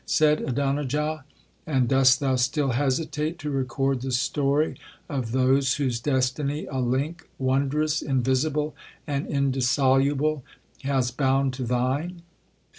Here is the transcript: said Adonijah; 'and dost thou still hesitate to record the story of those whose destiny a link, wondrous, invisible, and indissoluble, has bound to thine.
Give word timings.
said 0.07 0.41
Adonijah; 0.41 1.23
'and 1.67 1.87
dost 1.87 2.19
thou 2.19 2.35
still 2.35 2.71
hesitate 2.71 3.37
to 3.37 3.51
record 3.51 4.01
the 4.01 4.11
story 4.11 4.75
of 5.07 5.31
those 5.31 5.75
whose 5.75 5.99
destiny 5.99 6.65
a 6.65 6.79
link, 6.79 7.29
wondrous, 7.37 8.01
invisible, 8.01 8.73
and 9.05 9.27
indissoluble, 9.27 10.43
has 10.81 11.11
bound 11.11 11.53
to 11.53 11.63
thine. 11.65 12.23